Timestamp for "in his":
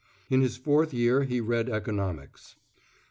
0.31-0.57